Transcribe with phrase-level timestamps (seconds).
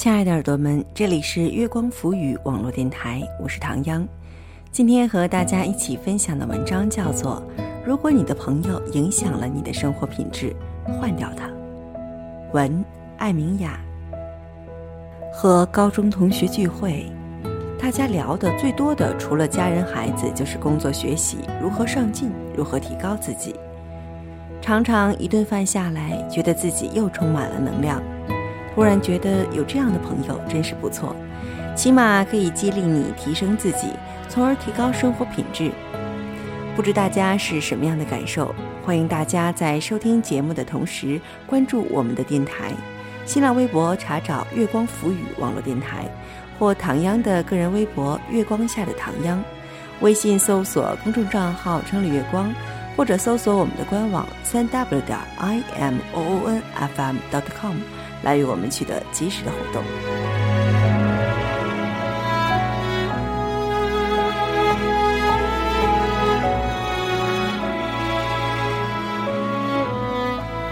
[0.00, 4.08] 亲爱的耳朵们，这里是月光浮语网络电台，我是唐央。
[4.72, 7.42] 今天和大家一起分享的文章叫做
[7.84, 10.56] 《如果你的朋友影响了你的生活品质，
[10.98, 11.48] 换掉他》。
[12.54, 12.82] 文
[13.18, 13.78] 艾明雅。
[15.34, 17.04] 和高中同学聚会，
[17.78, 23.54] 大家聊的最多的除了家人、孩子，就是工作、学习，如何上进，如何提高自己。
[24.62, 28.02] 常常一顿饭下来，觉得自己又充满了能量。
[28.80, 31.14] 突然觉得有这样的朋友真是不错，
[31.76, 33.88] 起码可以激励你提升自己，
[34.26, 35.70] 从而提高生活品质。
[36.74, 38.54] 不知大家是什么样的感受？
[38.82, 42.72] 欢迎大家在收听节目的同时关注我们的电台，
[43.26, 46.08] 新浪微博查找“月光浮语”网络电台，
[46.58, 49.44] 或唐央的个人微博“月光下的唐央”，
[50.00, 52.50] 微信搜索公众账号“城里月光”，
[52.96, 57.76] 或者搜索我们的官网三 w 点 i m o o n f m dot com。
[58.22, 59.82] 来与我们取得及时的互动。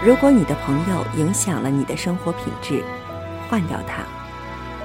[0.01, 2.83] 如果你的朋友影响了你的生活品质，
[3.49, 4.03] 换掉他。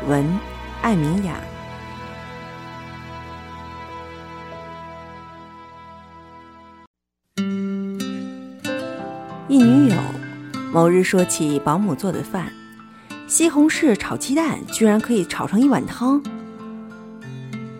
[0.08, 0.38] 文
[0.82, 1.36] 艾明雅。
[10.74, 12.52] 某日说起保姆做的饭，
[13.28, 16.20] 西红柿炒鸡蛋居然可以炒成一碗汤，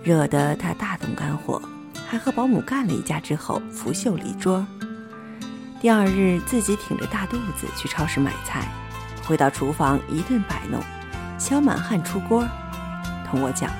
[0.04, 1.60] 惹得他大动肝火，
[2.06, 4.64] 还和保姆干了一架之后拂袖离桌。
[5.80, 8.68] 第二日自己挺着大肚子去超市买菜，
[9.24, 10.80] 回到厨房一顿摆弄，
[11.36, 12.46] 小满汉出锅，
[13.28, 13.72] 同我讲：“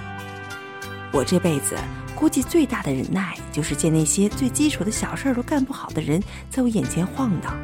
[1.15, 1.77] 我这辈子
[2.17, 6.21] 估计最大的忍耐，就是见那些最基础的小事儿都干不好的人
[6.51, 7.57] 在我眼前晃荡。”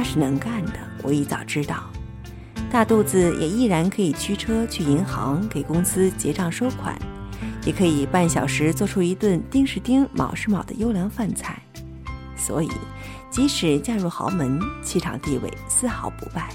[0.00, 1.76] 他是能干的，我一早知道。
[2.70, 6.98] 大肚子也依然可以驱车去银行给公司结账收款，
[7.66, 11.60] 也可以半小时做出一顿丁是丁卯是卯的优良饭菜。
[12.34, 12.70] 所以，
[13.30, 16.48] 即使嫁入豪门，气场地位丝毫不败。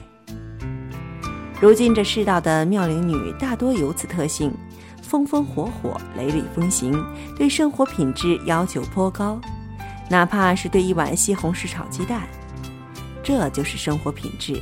[1.62, 4.52] 如今这世道的妙龄女大多有此特性，
[5.04, 7.00] 风风火火，雷厉风行，
[7.38, 9.40] 对生活品质要求颇高，
[10.10, 12.24] 哪怕是对一碗西红柿炒鸡蛋。
[13.26, 14.62] 这就是生活品质，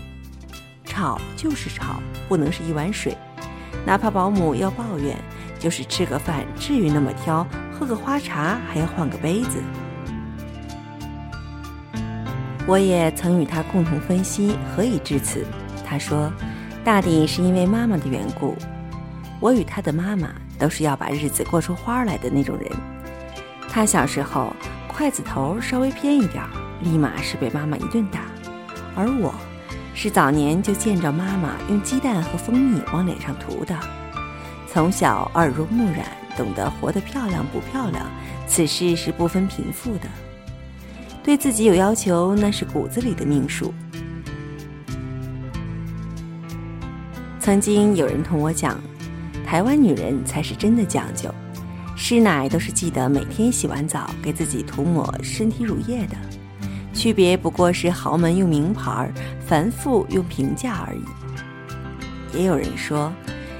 [0.85, 3.13] 炒就是炒，不能是一碗水。
[3.85, 5.18] 哪怕保姆要抱怨，
[5.59, 9.62] 就是吃个饭至于那么挑，喝个花茶还要换个杯子。
[12.66, 15.45] 我也曾与他共同分析何以至此。
[15.85, 16.31] 他说，
[16.85, 18.56] 大抵是因为妈妈的缘故。
[19.41, 22.72] 我与他的妈妈都是要把日子过出花来的那种人。
[23.68, 24.56] 他小时候
[24.88, 26.41] 筷子头稍微偏一点，
[26.81, 28.22] 立马是被妈妈一顿打。
[28.96, 29.34] 而我，
[29.96, 33.78] 是早年就见着妈妈用鸡蛋和蜂蜜往脸上涂的，
[34.68, 36.06] 从小耳濡目染，
[36.38, 38.06] 懂得活得漂亮不漂亮，
[38.48, 40.08] 此事是不分贫富的。
[41.24, 43.74] 对自己有要求，那是骨子里的命数。
[47.40, 48.80] 曾经有人同我讲，
[49.46, 51.34] 台湾女人才是真的讲究，
[51.96, 56.16] 师奶都是记得每天洗完澡给自己涂抹身体乳液的。
[57.03, 59.12] 区别不过是豪门用名牌，
[59.46, 61.03] 凡妇用平价而已。
[62.34, 63.12] 也有人说，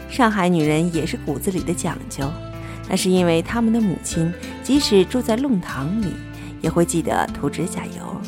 [0.10, 2.32] 上海女人也是骨子里的讲究，
[2.88, 4.34] 那是因为他们的母亲
[4.64, 6.14] 即使住在弄堂里，
[6.62, 8.22] 也会记得涂指甲油。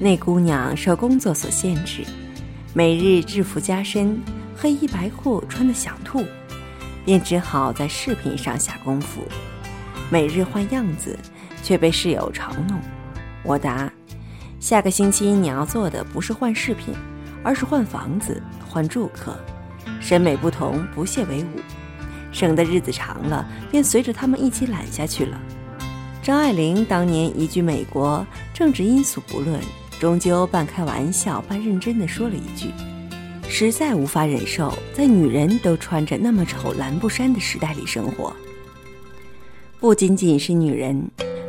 [0.00, 2.02] 那姑娘受工作所限制，
[2.72, 4.18] 每日制服加身，
[4.56, 6.24] 黑衣白裤穿得想吐，
[7.04, 9.20] 便只好在饰品上下功夫，
[10.08, 11.14] 每日换样子，
[11.62, 12.80] 却被室友嘲弄。
[13.44, 13.90] 我答：
[14.60, 16.94] 下个星期你要做的不是换饰品，
[17.44, 19.36] 而是换房子、换住客。
[20.00, 21.60] 审美不同，不屑为伍，
[22.32, 25.40] 省得日子长了，便随着他们一起懒下去了。
[26.22, 29.60] 张爱玲当年移居美国，政治因素不论，
[29.98, 32.70] 终究半开玩笑半认真地说了一句
[33.48, 38.34] ：“实在无法忍受在女人都穿着那么丑蓝布衫的时代里生活。”
[39.80, 41.02] 不仅仅是女人。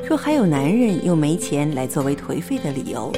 [0.09, 3.13] 若还有男人用没钱来作为颓废的理由，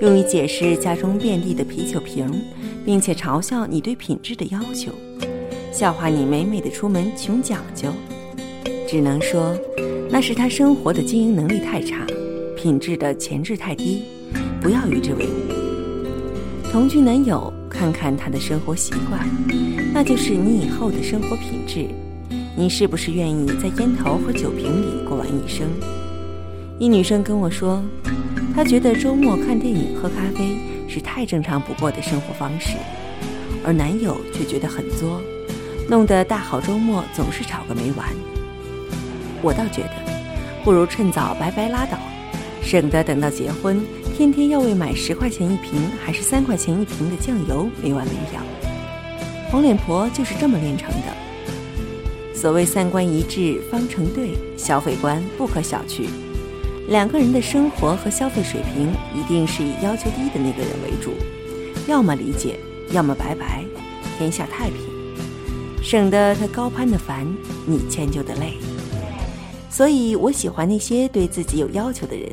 [0.00, 2.40] 用于解释家中遍地的啤酒瓶，
[2.84, 4.92] 并且嘲笑你对品质的要求，
[5.72, 7.88] 笑话你美美的出门穷讲究，
[8.86, 9.58] 只能说
[10.08, 12.06] 那是他生活的经营能力太差，
[12.56, 14.04] 品质的潜质太低，
[14.60, 16.70] 不要与之为伍。
[16.70, 19.28] 同居男友，看看他的生活习惯，
[19.92, 21.88] 那就是你以后的生活品质。
[22.56, 25.66] 你是不是愿意在烟头和酒瓶里过完一生？
[26.78, 27.82] 一女生跟我说，
[28.54, 32.76] 她觉得周末看电影、喝咖啡是太正常不过的生活方式，
[33.64, 35.22] 而男友却觉得很作，
[35.88, 38.06] 弄得大好周末总是吵个没完。
[39.40, 39.92] 我倒觉得，
[40.64, 41.96] 不如趁早拜拜拉倒，
[42.62, 43.80] 省得等到结婚，
[44.14, 48.44] 天天要为买十块钱一瓶还是三块钱一瓶的酱油没完没了。
[49.50, 52.34] 黄脸婆就是这么炼成的。
[52.34, 56.04] 所谓三观一致方成对，消费观不可小觑。
[56.88, 61.12] 两个人的生活和消费水平一定是以要求低的那个人为主，
[61.88, 62.60] 要么理解，
[62.92, 63.64] 要么拜拜，
[64.16, 64.78] 天下太平，
[65.82, 67.26] 省得他高攀的烦，
[67.66, 68.54] 你迁就的累。
[69.68, 72.30] 所以我喜欢那些对自己有要求的人。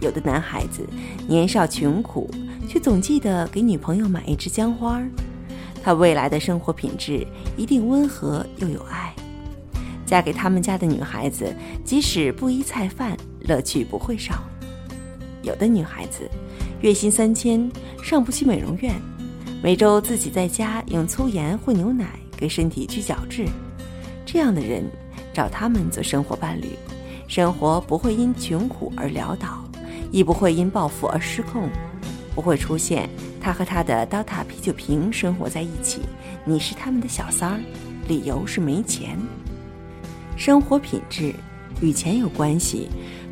[0.00, 0.84] 有的男孩子
[1.28, 2.28] 年少穷苦，
[2.66, 5.00] 却总记得给女朋友买一支姜花，
[5.80, 7.24] 他未来的生活品质
[7.56, 9.14] 一定温和又有爱。
[10.04, 13.16] 嫁给他们家的女孩子，即使不衣菜饭。
[13.50, 14.44] 乐趣不会少。
[15.42, 16.30] 有的女孩子，
[16.82, 17.68] 月薪三千，
[18.00, 18.94] 上不起美容院，
[19.60, 23.44] 每周自己在家用粗盐混牛奶给身体去角质。
[24.24, 24.84] 这样的人，
[25.34, 26.78] 找他们做生活伴侣，
[27.26, 29.64] 生活不会因穷苦而潦倒，
[30.12, 31.68] 亦不会因暴富而失控，
[32.36, 33.10] 不会出现
[33.40, 36.02] 他和他的刀塔啤酒瓶生活在一起，
[36.44, 37.60] 你是他们的小三儿，
[38.06, 39.18] 理由是没钱。
[40.36, 41.34] 生活品质
[41.80, 42.88] 与钱有关系。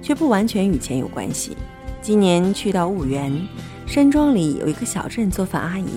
[0.09, 1.55] 却不完全与钱有关系。
[2.01, 3.31] 今年去到婺源
[3.87, 5.91] 山庄里，有一个小镇做饭阿姨，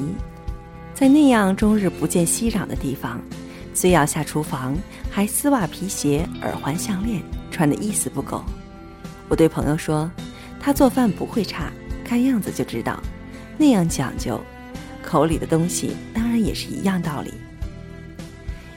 [0.93, 3.21] 在那样终日不见熙攘的地方，
[3.73, 4.75] 虽要下厨房，
[5.09, 7.21] 还丝袜皮鞋、耳环项链，
[7.51, 8.43] 穿得一丝不苟。
[9.29, 10.11] 我对朋友说
[10.59, 11.71] ：“她做饭不会差，
[12.03, 13.01] 看样子就知道。
[13.57, 14.37] 那样讲究，
[15.01, 17.33] 口里的东西当然也是一样道理。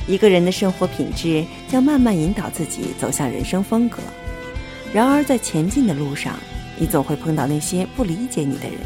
[0.07, 3.99] 一个人的生活品质，将慢慢引导自己走向人生风格。”
[4.95, 6.39] 然而，在前进的路上，
[6.79, 8.79] 你总会碰到那些不理解你的人，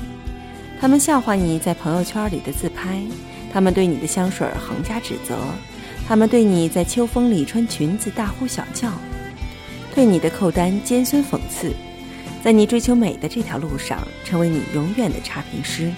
[0.80, 3.02] 他们笑话你在朋友圈里的自拍，
[3.52, 5.36] 他们对你的香水横加指责，
[6.08, 8.90] 他们对你在秋风里穿裙子大呼小叫，
[9.94, 11.74] 对你的扣单尖酸讽刺，
[12.42, 15.92] 在你追求美的这条路上，成为你永远的差评师。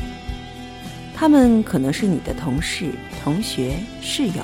[1.14, 2.90] 他们可能是你的同事、
[3.22, 4.42] 同学、室友，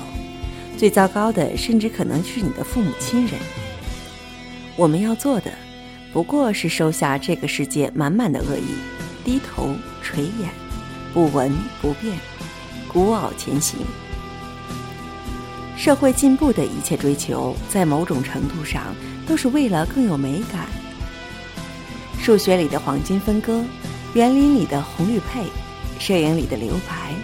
[0.77, 3.33] 最糟糕的，甚至可能是你的父母亲人。
[4.77, 5.51] 我们要做的，
[6.13, 8.75] 不过是收下这个世界满满的恶意，
[9.25, 10.51] 低头垂眼，
[11.11, 11.51] 不闻
[11.81, 12.15] 不辩，
[12.87, 13.79] 孤傲前行。
[15.75, 18.95] 社会进步的一切追求，在某种程度上
[19.25, 20.67] 都是为了更有美感。
[22.21, 23.63] 数学里的黄金分割，
[24.13, 25.45] 园林里的红绿配，
[25.97, 27.15] 摄影里的留白，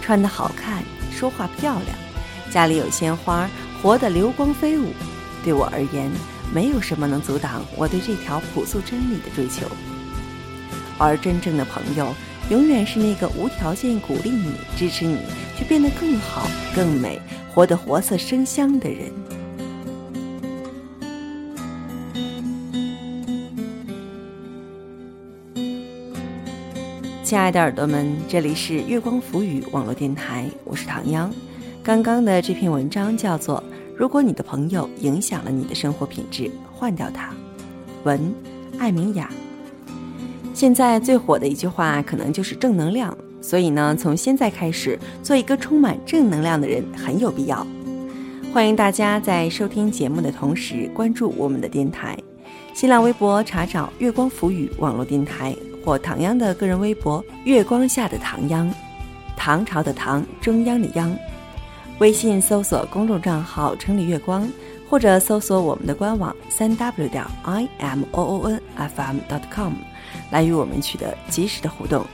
[0.00, 1.98] 穿得好看，说话漂亮，
[2.52, 3.50] 家里有鲜花，
[3.82, 4.92] 活得流光飞舞。
[5.42, 6.08] 对我而言。
[6.52, 9.66] 没有什么能阻挡我对这条朴素真理的追求，
[10.96, 12.14] 而真正的朋友，
[12.50, 15.18] 永远是那个无条件鼓励你、支持你，
[15.56, 17.20] 去变得更好、更美、
[17.52, 19.12] 活得活色生香的人。
[27.22, 31.30] 亲爱的耳朵们，这里是月光浮语网络电台，我是唐央。
[31.82, 33.62] 刚刚的这篇文章叫做。
[33.98, 37.34] 如果你的朋友影响了你的生活品质，换掉他。
[38.04, 38.32] 文，
[38.78, 39.28] 艾明雅。
[40.54, 47.66] 现在最火的一句话可能就是正能量，所以呢，从现在开始做一个充满正能量的人很有必要。
[48.54, 52.16] 欢迎大家在收听节目的同时关注我们的电台，
[52.74, 58.72] 新浪微博查找“月光浮语”网络电台或唐央的个人微博“月光下的唐央”，
[59.36, 61.12] 唐朝的唐，中央的央。
[61.98, 64.48] 微信搜索公众账号“城里月光”，
[64.88, 69.72] 或者搜索我们的官网“三 w 点 i m o o n f m dot com”，
[70.30, 72.06] 来与我们取得及时的互动。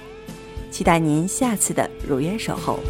[0.71, 2.81] 期待您下次的如约守候。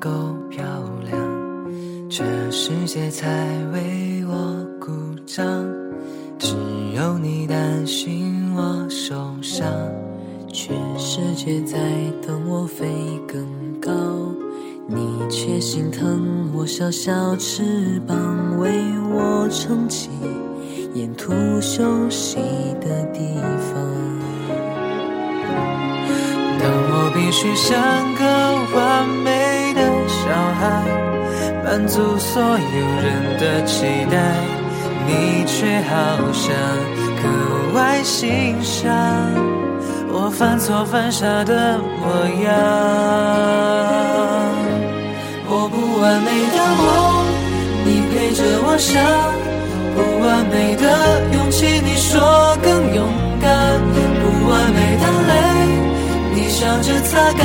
[0.00, 0.10] 够
[0.48, 0.64] 漂
[1.10, 1.18] 亮，
[2.08, 3.28] 全世界才
[3.72, 4.90] 为我鼓
[5.26, 5.44] 掌，
[6.38, 6.54] 只
[6.94, 9.66] 有你担心我受伤，
[10.52, 11.78] 全世界在
[12.26, 12.86] 等我飞
[13.26, 13.44] 更
[13.80, 13.90] 高，
[14.86, 18.70] 你却心疼我小小翅膀，为
[19.10, 20.10] 我撑起
[20.94, 22.36] 沿途休息
[22.80, 23.20] 的地
[23.72, 23.98] 方。
[26.60, 27.78] 当我必须像
[28.16, 28.24] 个
[28.76, 29.47] 完美
[30.60, 30.66] 的小孩。
[31.64, 32.48] 满足所有
[33.02, 33.06] 人
[33.38, 34.16] 的期待，
[35.06, 35.92] 你却好
[36.32, 36.46] 像
[37.20, 37.24] 格
[37.74, 38.88] 外欣赏
[40.10, 42.46] 我犯错犯傻的模样。
[45.50, 46.82] 我不完美的梦，
[47.84, 48.96] 你陪着我想；
[49.94, 50.84] 不完美的
[51.34, 53.04] 勇气，你说更勇
[53.40, 53.46] 敢；
[54.20, 55.32] 不完美的泪，
[56.34, 57.44] 你笑着擦干；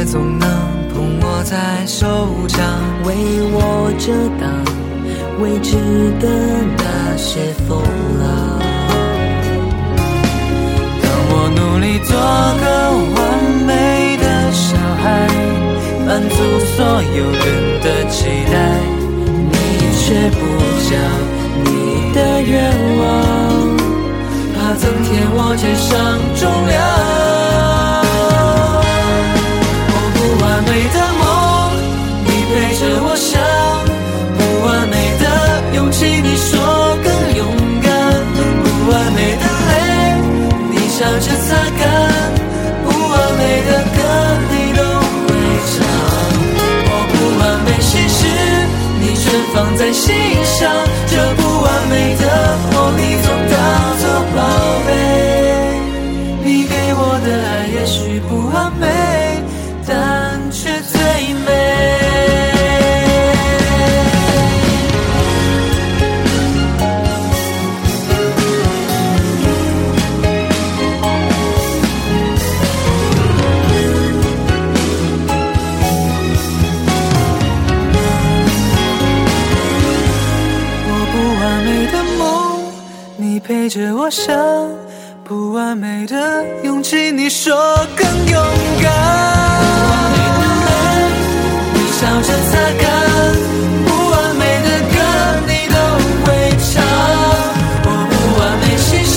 [0.00, 0.48] 却总能
[0.94, 2.06] 捧我在手
[2.48, 2.58] 掌，
[3.04, 3.12] 为
[3.52, 4.48] 我遮挡
[5.42, 5.76] 未知
[6.18, 6.24] 的
[6.78, 7.76] 那些风
[8.18, 8.24] 浪。
[11.02, 12.64] 当我努力做个
[13.12, 13.20] 完
[13.66, 15.28] 美的小孩，
[16.06, 16.34] 满足
[16.74, 17.44] 所有人
[17.84, 18.56] 的期待，
[19.52, 19.54] 你
[20.00, 20.40] 却不
[20.88, 20.96] 讲
[21.62, 21.68] 你
[22.14, 23.04] 的愿望。
[24.56, 27.19] 怕增添我肩上重量。
[50.60, 51.09] 上。
[83.70, 84.36] 借我想
[85.22, 87.54] 不完美的勇气，你说
[87.96, 88.44] 更勇
[88.82, 88.90] 敢。
[89.62, 90.74] 不完美的泪，
[91.74, 92.90] 你笑着擦干；
[93.86, 94.98] 不完美的歌，
[95.46, 95.76] 你都
[96.26, 96.82] 会唱。
[97.84, 99.14] 我不完美心事，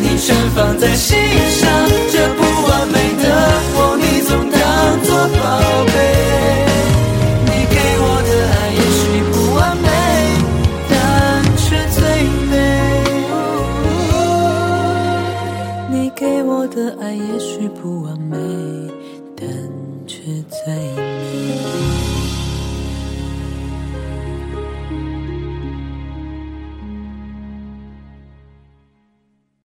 [0.00, 1.18] 你全放在心
[1.60, 1.68] 上。
[2.10, 2.16] 这